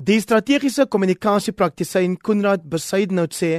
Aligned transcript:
Die 0.00 0.16
strategiese 0.16 0.86
kommunikasiepraktisyn 0.88 2.14
Konrad 2.24 2.62
Besuidenhout 2.72 3.34
sê 3.36 3.50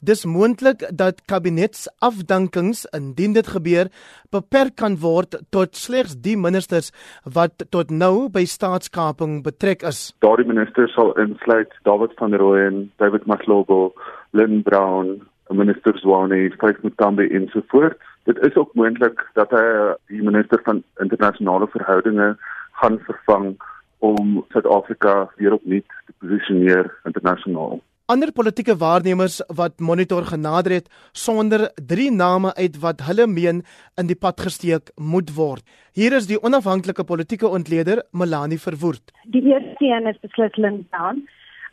dis 0.00 0.22
moontlik 0.24 0.86
dat 0.96 1.18
kabinetsafdankings 1.28 2.86
indien 2.96 3.34
dit 3.36 3.50
gebeur 3.52 3.90
beperk 4.32 4.78
kan 4.80 4.96
word 5.02 5.36
tot 5.52 5.76
slegs 5.76 6.14
die 6.24 6.38
ministers 6.40 6.88
wat 7.36 7.66
tot 7.76 7.92
nou 7.92 8.30
by 8.32 8.46
staatskaping 8.48 9.42
betrek 9.44 9.84
is. 9.90 10.14
Daardie 10.24 10.48
ministers 10.48 10.96
sal 10.96 11.12
insluit 11.20 11.76
David 11.84 12.16
van 12.16 12.32
Rooyen, 12.32 12.86
David 12.96 13.28
Maslogo, 13.28 13.92
Lynn 14.32 14.62
Brown, 14.64 15.18
minister 15.52 15.92
Zwane, 16.00 16.46
Faith 16.62 16.80
Mutambe 16.80 17.28
en 17.28 17.50
so 17.52 17.60
voort. 17.68 18.00
Dit 18.24 18.40
is 18.48 18.56
ook 18.56 18.72
moontlik 18.72 19.20
dat 19.36 19.52
hy 19.52 19.66
die 20.08 20.24
minister 20.24 20.64
van 20.64 20.80
internasionale 21.04 21.68
verhoudinge 21.76 22.38
gaan 22.80 22.96
vervang 23.04 23.52
om 24.00 24.44
Suid-Afrika 24.52 25.30
weer 25.36 25.52
opnuut 25.52 25.86
te 26.06 26.12
posisioneer 26.18 26.90
internasionaal. 27.04 27.80
Ander 28.10 28.32
politieke 28.34 28.74
waarnemers 28.76 29.36
wat 29.54 29.78
monitor 29.78 30.24
genader 30.26 30.72
het 30.72 30.88
sonder 31.12 31.68
drie 31.74 32.10
name 32.10 32.50
uit 32.54 32.78
wat 32.82 33.04
hulle 33.06 33.26
meen 33.30 33.60
in 34.00 34.08
die 34.08 34.18
pad 34.18 34.40
gesteek 34.40 34.90
moet 34.96 35.30
word. 35.36 35.62
Hier 35.94 36.16
is 36.18 36.26
die 36.26 36.40
onafhanklike 36.42 37.04
politieke 37.06 37.46
ontleder 37.46 38.02
Melanie 38.10 38.58
Verwoerd. 38.58 39.12
Die 39.36 39.44
eerste 39.52 39.84
een 39.84 40.10
is 40.10 40.18
beslis 40.26 40.56
Lindown. 40.56 41.22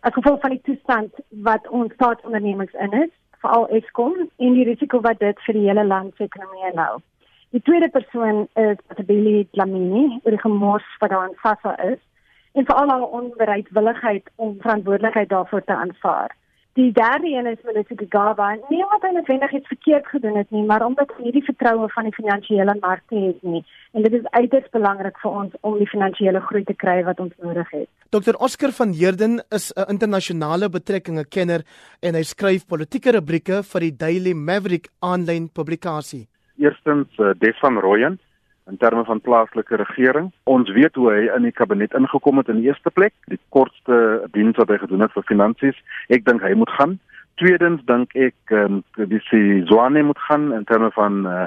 As 0.06 0.14
gevolg 0.14 0.38
van 0.42 0.54
die 0.54 0.62
toestand 0.62 1.14
wat 1.48 1.66
ons 1.74 1.94
staatsondernemings 1.98 2.76
in 2.86 2.94
is, 3.02 3.14
veral 3.42 3.66
Eskom 3.80 4.14
en 4.38 4.54
die 4.54 4.68
risiko 4.68 5.02
wat 5.02 5.18
dit 5.20 5.42
vir 5.48 5.58
die 5.58 5.66
hele 5.70 5.86
land 5.88 6.14
se 6.18 6.28
ekonomie 6.30 6.70
inhou. 6.70 7.00
Die 7.56 7.64
tweede 7.66 7.90
persoon 7.90 8.46
is 8.62 8.78
Tabili 8.94 9.48
Dlamini, 9.58 10.20
oor 10.22 10.36
die 10.36 10.46
gemors 10.46 10.86
wat 11.02 11.10
daar 11.16 11.30
in 11.32 11.38
Sassa 11.42 11.74
is 11.90 11.98
en 12.58 12.66
veral 12.66 12.90
haar 12.90 13.08
onbereidwilligheid 13.20 14.30
om 14.36 14.58
verantwoordelikheid 14.60 15.30
daarvoor 15.30 15.64
te 15.64 15.76
aanvaar. 15.76 16.36
Die 16.78 16.92
derde 16.92 17.28
een 17.28 17.46
is 17.46 17.62
Melissa 17.66 17.96
Gaba, 18.10 18.48
nie 18.70 18.84
omdat 18.86 19.06
hy 19.08 19.10
noodwendig 19.14 19.54
iets 19.58 19.68
verkeerd 19.68 20.08
gedoen 20.08 20.36
het 20.38 20.52
nie, 20.54 20.62
maar 20.66 20.86
omdat 20.86 21.14
hy 21.18 21.24
nie 21.26 21.32
die 21.34 21.46
vertroue 21.46 21.88
van 21.90 22.06
die 22.06 22.14
finansiële 22.14 22.76
markte 22.82 23.18
het 23.18 23.40
nie. 23.42 23.64
En 23.98 24.06
dit 24.06 24.14
is 24.14 24.28
uiters 24.36 24.70
belangrik 24.76 25.18
vir 25.24 25.40
ons 25.40 25.56
om 25.62 25.80
die 25.82 25.90
finansiële 25.90 26.42
groei 26.50 26.62
te 26.70 26.76
kry 26.78 27.00
wat 27.08 27.20
ons 27.24 27.34
nodig 27.42 27.72
het. 27.74 27.90
Dr 28.14 28.38
Oscar 28.50 28.76
van 28.78 28.94
Heerden 29.00 29.42
is 29.50 29.74
'n 29.74 29.90
internasionale 29.90 30.70
betrekkinge 30.70 31.26
kenner 31.26 31.66
en 32.02 32.14
hy 32.14 32.24
skryf 32.24 32.68
politieke 32.68 33.12
rubrieke 33.12 33.64
vir 33.64 33.82
die 33.82 33.96
Daily 33.98 34.34
Maverick 34.34 34.90
aanlyn 35.00 35.50
publikasie. 35.50 36.28
Eerstens 36.58 37.10
uh, 37.18 37.34
Des 37.40 37.58
van 37.60 37.78
Rooyen 37.80 38.20
in 38.70 38.78
terme 38.78 39.04
van 39.06 39.22
plaaslike 39.22 39.76
regering. 39.76 40.32
Ons 40.44 40.72
weet 40.72 40.96
hoe 40.96 41.10
hy 41.12 41.28
in 41.36 41.48
die 41.48 41.56
kabinet 41.56 41.94
ingekom 41.98 42.42
het 42.42 42.50
in 42.52 42.62
die 42.62 42.70
eerste 42.70 42.92
plek, 42.92 43.14
die 43.32 43.40
kortste 43.56 44.28
diens 44.36 44.58
wat 44.60 44.72
hy 44.74 44.80
gedoen 44.82 45.06
het 45.06 45.14
vir 45.16 45.28
finansies. 45.30 45.80
Ek 46.14 46.26
dink 46.28 46.44
hy 46.44 46.54
moet 46.60 46.72
gaan. 46.80 46.98
Tweedens 47.42 47.84
dink 47.88 48.16
ek 48.18 48.36
ehm 48.52 48.82
um, 48.82 49.10
die 49.12 49.64
Zwane 49.70 50.04
moet 50.04 50.20
gaan 50.30 50.52
in 50.54 50.66
terme 50.66 50.92
van 50.96 51.26
uh, 51.28 51.46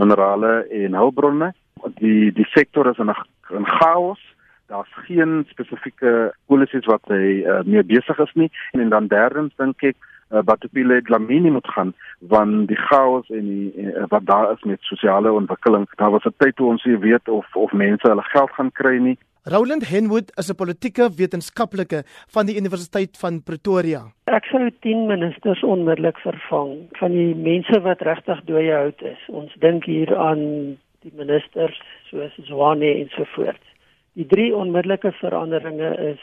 minerale 0.00 0.62
en 0.70 0.94
hulpbronne. 0.94 1.52
Die 1.98 2.30
die 2.32 2.48
sektor 2.54 2.88
is 2.90 2.98
in 2.98 3.10
'n 3.10 3.66
chaos. 3.78 4.20
Daar's 4.68 4.92
geen 5.06 5.44
spesifieke 5.50 6.32
policies 6.46 6.86
wat 6.86 7.02
hy 7.08 7.44
uh, 7.44 7.60
mee 7.64 7.82
besig 7.82 8.18
is 8.18 8.32
nie. 8.34 8.50
En 8.72 8.88
dan 8.88 9.06
derdens 9.06 9.52
dink 9.56 9.82
ek 9.82 9.96
uh, 10.32 10.40
wat 10.44 10.64
op 10.64 10.72
die 10.72 11.02
Dlamini 11.02 11.50
moet 11.50 11.68
gaan 11.68 11.94
want 12.18 12.68
die 12.68 12.76
chaos 12.76 13.28
en 13.28 13.46
die 13.48 13.72
uh, 13.86 14.04
wat 14.08 14.26
daar 14.26 14.52
is 14.52 14.62
met 14.62 14.80
sosiale 14.80 15.32
ontwikkeling 15.32 15.88
daar 15.96 16.10
was 16.10 16.24
'n 16.24 16.34
tyd 16.36 16.56
toe 16.56 16.68
ons 16.68 16.84
nie 16.84 16.98
weet 16.98 17.28
of 17.28 17.46
of 17.56 17.72
mense 17.72 18.08
hulle 18.08 18.22
geld 18.22 18.50
gaan 18.50 18.72
kry 18.72 18.98
nie 18.98 19.18
Roland 19.44 19.88
Henwood 19.88 20.30
is 20.38 20.50
'n 20.50 20.54
politieke 20.54 21.10
wetenskaplike 21.16 22.04
van 22.34 22.46
die 22.46 22.56
Universiteit 22.56 23.18
van 23.18 23.42
Pretoria. 23.42 24.02
Ek 24.24 24.44
sou 24.44 24.70
10 24.80 25.06
ministers 25.06 25.62
onmiddellik 25.62 26.18
vervang 26.18 26.86
van 26.92 27.10
die 27.10 27.34
mense 27.34 27.80
wat 27.80 28.00
regtig 28.00 28.44
dooie 28.44 28.72
hout 28.72 29.02
is. 29.02 29.18
Ons 29.28 29.50
dink 29.58 29.84
hier 29.84 30.16
aan 30.16 30.78
die 31.00 31.12
ministers 31.16 31.80
soos 32.10 32.34
Zwane 32.46 32.94
en 33.00 33.08
so 33.16 33.24
voort. 33.34 33.62
Die 34.14 34.26
drie 34.26 34.54
onmiddellike 34.54 35.12
veranderinge 35.12 35.90
is 36.12 36.22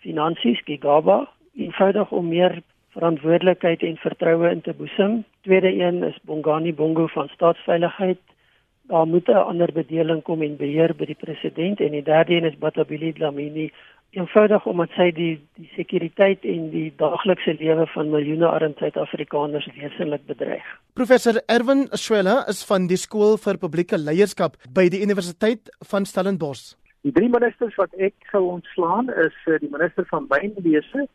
finansies, 0.00 0.62
Gigaba, 0.64 1.28
eenvoudig 1.54 2.10
om 2.10 2.28
meer 2.28 2.62
verantwoordelikheid 2.96 3.82
en 3.82 3.96
vertroue 3.96 4.50
in 4.50 4.60
te 4.60 4.74
boesem. 4.74 5.24
Tweede 5.46 5.72
een 5.72 6.02
is 6.02 6.18
Bongani 6.22 6.74
Bongo 6.74 7.06
van 7.06 7.28
staatsveiligheid. 7.28 8.18
Daar 8.82 9.06
moet 9.06 9.28
'n 9.28 9.46
ander 9.50 9.72
bedeling 9.72 10.22
kom 10.22 10.42
en 10.42 10.56
beheer 10.56 10.94
by 10.94 11.04
die 11.04 11.20
president 11.24 11.80
en 11.80 11.90
die 11.90 12.02
derde 12.02 12.34
een 12.34 12.44
is 12.44 12.58
Batabili 12.58 13.12
Dlamini 13.12 13.70
eenvoudig 14.10 14.66
omdat 14.66 14.90
sy 14.96 15.10
die 15.14 15.30
die 15.58 15.68
sekuriteit 15.76 16.44
en 16.48 16.70
die 16.72 16.88
daaglikse 16.98 17.54
lewe 17.60 17.86
van 17.94 18.10
miljoene 18.10 18.48
arme 18.48 18.74
Suid-Afrikaners 18.78 19.68
wesentlik 19.76 20.26
bedreig. 20.26 20.66
Professor 20.98 21.38
Erwin 21.46 21.86
Swela 21.92 22.40
is 22.48 22.64
van 22.66 22.88
die 22.90 22.98
skool 22.98 23.38
vir 23.44 23.60
publieke 23.62 23.98
leierskap 23.98 24.58
by 24.74 24.88
die 24.88 25.02
Universiteit 25.02 25.70
van 25.92 26.04
Stellenbosch. 26.04 26.74
Die 27.06 27.12
drie 27.16 27.30
ministers 27.32 27.76
wat 27.80 27.94
ek 27.96 28.14
sou 28.32 28.42
ontslaan 28.56 29.08
is 29.22 29.36
eh, 29.46 29.60
die 29.62 29.70
minister 29.70 30.04
van 30.10 30.26
mynwese, 30.28 31.06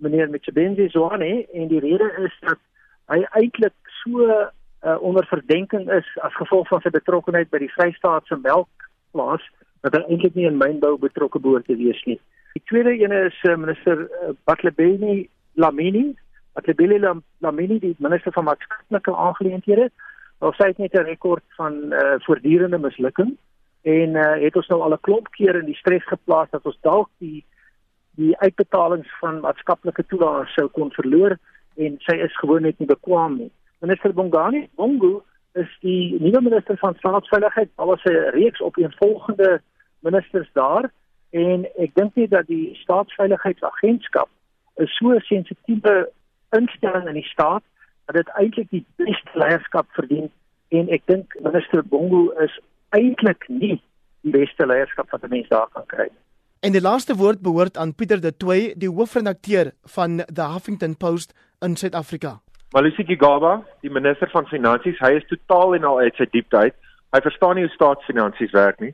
meneer 0.00 0.30
Mchibenzi 0.30 0.88
Zwane 0.88 1.46
en 1.52 1.68
die 1.68 1.80
rede 1.80 2.08
is 2.24 2.34
dat 2.40 2.58
hy 3.10 3.24
eintlik 3.40 3.74
so 4.02 4.26
uh, 4.30 4.96
onder 5.00 5.26
verdenking 5.26 5.90
is 5.90 6.06
as 6.26 6.34
gevolg 6.34 6.68
van 6.68 6.80
sy 6.80 6.92
betrokkeheid 6.94 7.50
by 7.50 7.60
die 7.62 7.72
Vrystaatse 7.74 8.38
melkplaas 8.42 9.44
dat 9.84 9.96
hy 9.96 10.02
eintlik 10.08 10.36
nie 10.36 10.48
in 10.48 10.60
mynbou 10.60 10.96
betrokke 11.00 11.40
behoort 11.42 11.66
te 11.68 11.76
wees 11.76 12.00
nie. 12.08 12.18
Die 12.56 12.62
tweede 12.70 12.94
ene 12.96 13.26
is 13.28 13.38
uh, 13.48 13.56
minister 13.56 14.06
uh, 14.06 14.32
Batlebeni 14.48 15.24
Lamini, 15.60 16.10
Batlebeni 16.58 17.00
Lamini 17.44 17.78
die 17.82 17.94
minister 17.98 18.32
van 18.36 18.48
maatskaplike 18.50 19.14
aangeleenthede. 19.26 19.90
Ons 20.40 20.56
sê 20.56 20.72
net 20.78 20.94
'n 20.96 21.08
rekord 21.12 21.44
van 21.56 21.92
uh, 21.92 22.16
voortdurende 22.24 22.78
mislukking 22.78 23.36
en 23.82 24.16
uh, 24.16 24.36
het 24.40 24.56
ons 24.56 24.68
nou 24.68 24.80
al 24.82 24.94
'n 24.96 25.04
klomp 25.06 25.28
keer 25.36 25.56
in 25.56 25.66
die 25.66 25.80
stres 25.82 26.04
geplaas 26.08 26.50
dat 26.50 26.64
ons 26.64 26.78
dalk 26.80 27.08
die 27.18 27.44
die 28.20 28.36
uitbetalings 28.38 29.08
van 29.20 29.40
maatskaplike 29.44 30.04
toelaas 30.12 30.52
sou 30.56 30.68
kon 30.76 30.92
verloor 30.92 31.36
en 31.80 31.96
sy 32.06 32.16
is 32.26 32.36
gewoon 32.42 32.66
net 32.68 32.78
nie 32.78 32.88
bekwam 32.90 33.38
nie. 33.40 33.50
Minister 33.80 34.12
Bongani, 34.12 34.66
Bongo 34.76 35.22
is 35.58 35.70
die 35.84 36.16
nuwe 36.20 36.42
minister 36.44 36.76
van 36.78 36.94
staatsveiligheid. 36.98 37.70
Daar 37.76 37.86
was 37.86 38.04
'n 38.04 38.30
reeks 38.36 38.60
op 38.60 38.76
een 38.76 38.92
volgende 38.98 39.60
ministers 40.00 40.50
daar 40.52 40.90
en 41.30 41.66
ek 41.78 41.94
dink 41.94 42.14
nie 42.14 42.28
dat 42.28 42.46
die 42.46 42.74
staatsveiligheidsagentskap 42.74 44.28
'n 44.76 44.86
so 44.86 45.18
sensitiewe 45.18 46.10
instelling 46.50 47.08
in 47.08 47.14
die 47.14 47.32
staat 47.32 47.62
dat 48.06 48.16
dit 48.16 48.28
eintlik 48.28 48.70
die 48.70 48.86
beste 48.96 49.30
leierskap 49.34 49.86
verdien 49.90 50.30
en 50.68 50.88
ek 50.88 51.02
dink 51.04 51.36
minister 51.40 51.84
Bongo 51.84 52.30
is 52.30 52.58
eintlik 52.88 53.48
nie 53.48 53.82
die 54.20 54.32
beste 54.32 54.66
leierskap 54.66 55.10
wat 55.10 55.22
'n 55.22 55.28
mens 55.28 55.48
daar 55.48 55.68
kan 55.72 55.86
kry 55.86 56.08
nie. 56.10 56.19
En 56.60 56.74
die 56.76 56.80
laaste 56.84 57.14
woord 57.16 57.38
behoort 57.40 57.78
aan 57.80 57.94
Pieter 57.96 58.20
de 58.20 58.36
Tooy, 58.36 58.74
die 58.76 58.88
hoofredakteur 58.92 59.70
van 59.94 60.18
The 60.28 60.44
Huffington 60.52 60.96
Post 60.96 61.30
in 61.64 61.76
Suid-Afrika. 61.76 62.34
Malisiki 62.76 63.16
Gaba, 63.16 63.62
die 63.80 63.88
minister 63.90 64.28
van 64.28 64.44
finansies, 64.50 64.98
hy 65.00 65.14
is 65.16 65.24
totaal 65.30 65.78
en 65.78 65.86
al 65.88 66.02
uit 66.04 66.20
sy 66.20 66.26
diepte 66.34 66.60
uit. 66.60 66.76
Hy 67.16 67.20
verstaan 67.24 67.56
nie 67.56 67.64
hoe 67.64 67.72
staatsfinansies 67.72 68.52
werk 68.52 68.84
nie. 68.84 68.92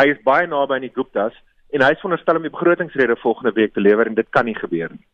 Hy 0.00 0.06
is 0.14 0.22
baie 0.24 0.48
naby 0.48 0.78
aan 0.78 0.86
die 0.86 0.94
Guptas 0.94 1.36
en 1.76 1.84
hy 1.84 1.90
is 1.92 2.00
veronderstel 2.00 2.40
om 2.40 2.48
die 2.48 2.54
begrotingsrede 2.54 3.18
volgende 3.20 3.52
week 3.60 3.76
te 3.76 3.84
lewer 3.84 4.08
en 4.08 4.16
dit 4.16 4.30
kan 4.32 4.48
nie 4.48 4.56
gebeur 4.56 4.96
nie. 4.96 5.04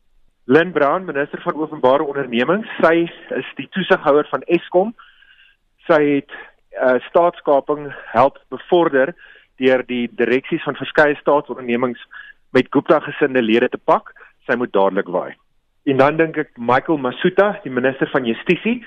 Lynn 0.47 0.71
Brown, 0.77 1.11
minister 1.11 1.43
van 1.43 1.59
openbare 1.59 2.07
ondernemings, 2.07 2.71
sy 2.79 3.11
is 3.35 3.51
die 3.59 3.67
toesighouer 3.75 4.31
van 4.31 4.47
Eskom. 4.47 4.95
Sy 5.91 5.99
het 6.07 6.39
uh, 6.79 7.01
staatskaping 7.11 7.91
help 8.15 8.39
bevorder 8.55 9.17
deur 9.61 9.85
die 9.87 10.09
direksies 10.19 10.65
van 10.65 10.79
verskeie 10.79 11.17
staatsondernemings 11.21 12.01
met 12.57 12.71
Gupta 12.75 13.01
gesinde 13.05 13.43
lede 13.43 13.69
te 13.69 13.79
pak, 13.79 14.13
sy 14.49 14.57
moet 14.59 14.73
dadelik 14.73 15.09
waai. 15.09 15.37
En 15.89 16.01
dan 16.01 16.17
dink 16.17 16.37
ek 16.41 16.57
Michael 16.59 16.99
Masuta, 16.99 17.53
die 17.65 17.73
minister 17.73 18.11
van 18.13 18.27
Justisie, 18.29 18.81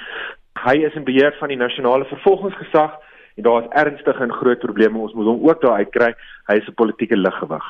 hy 0.63 0.75
is 0.88 0.95
in 1.00 1.07
beheer 1.07 1.33
van 1.39 1.51
die 1.51 1.59
nasionale 1.59 2.06
vervolgingsgesag 2.12 3.00
en 3.38 3.47
daar 3.47 3.63
is 3.63 3.71
ernstige 3.83 4.24
en 4.24 4.33
groot 4.33 4.62
probleme, 4.62 5.00
ons 5.00 5.15
moet 5.18 5.31
hom 5.31 5.47
ook 5.47 5.62
daar 5.62 5.81
uitkry. 5.81 6.13
Hy 6.47 6.59
is 6.62 6.68
'n 6.68 6.77
politieke 6.77 7.18
liggewig. 7.18 7.65